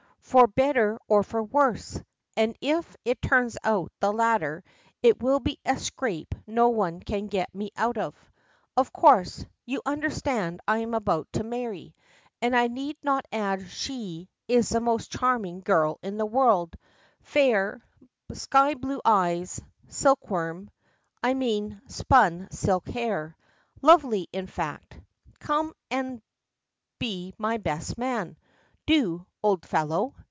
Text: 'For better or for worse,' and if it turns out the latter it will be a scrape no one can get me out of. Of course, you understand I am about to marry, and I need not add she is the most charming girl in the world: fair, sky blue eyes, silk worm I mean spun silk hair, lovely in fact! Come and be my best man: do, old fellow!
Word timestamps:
'For 0.23 0.47
better 0.47 0.97
or 1.09 1.23
for 1.23 1.43
worse,' 1.43 1.99
and 2.37 2.55
if 2.61 2.95
it 3.03 3.21
turns 3.21 3.57
out 3.65 3.91
the 3.99 4.13
latter 4.13 4.63
it 5.03 5.21
will 5.21 5.41
be 5.41 5.59
a 5.65 5.77
scrape 5.77 6.33
no 6.47 6.69
one 6.69 7.01
can 7.01 7.27
get 7.27 7.53
me 7.53 7.71
out 7.75 7.97
of. 7.97 8.15
Of 8.77 8.93
course, 8.93 9.45
you 9.65 9.81
understand 9.85 10.61
I 10.65 10.77
am 10.77 10.93
about 10.93 11.27
to 11.33 11.43
marry, 11.43 11.95
and 12.41 12.55
I 12.55 12.67
need 12.69 12.95
not 13.03 13.25
add 13.33 13.69
she 13.69 14.29
is 14.47 14.69
the 14.69 14.79
most 14.79 15.11
charming 15.11 15.59
girl 15.59 15.99
in 16.01 16.15
the 16.17 16.25
world: 16.25 16.77
fair, 17.23 17.83
sky 18.31 18.75
blue 18.75 19.01
eyes, 19.03 19.59
silk 19.89 20.29
worm 20.29 20.69
I 21.21 21.33
mean 21.33 21.81
spun 21.87 22.47
silk 22.51 22.87
hair, 22.87 23.35
lovely 23.81 24.29
in 24.31 24.47
fact! 24.47 24.97
Come 25.39 25.73
and 25.89 26.21
be 26.99 27.33
my 27.37 27.57
best 27.57 27.97
man: 27.97 28.37
do, 28.87 29.25
old 29.43 29.65
fellow! 29.65 30.13